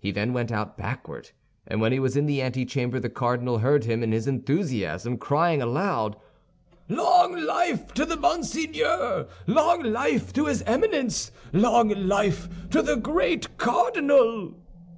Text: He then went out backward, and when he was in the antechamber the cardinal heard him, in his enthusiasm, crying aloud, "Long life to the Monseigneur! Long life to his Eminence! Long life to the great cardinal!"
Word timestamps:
He 0.00 0.12
then 0.12 0.32
went 0.32 0.50
out 0.50 0.78
backward, 0.78 1.32
and 1.66 1.78
when 1.78 1.92
he 1.92 1.98
was 2.00 2.16
in 2.16 2.24
the 2.24 2.40
antechamber 2.40 2.98
the 2.98 3.10
cardinal 3.10 3.58
heard 3.58 3.84
him, 3.84 4.02
in 4.02 4.12
his 4.12 4.26
enthusiasm, 4.26 5.18
crying 5.18 5.60
aloud, 5.60 6.16
"Long 6.88 7.36
life 7.38 7.92
to 7.92 8.06
the 8.06 8.16
Monseigneur! 8.16 9.28
Long 9.46 9.82
life 9.82 10.32
to 10.32 10.46
his 10.46 10.62
Eminence! 10.62 11.32
Long 11.52 11.90
life 11.90 12.48
to 12.70 12.80
the 12.80 12.96
great 12.96 13.58
cardinal!" 13.58 14.54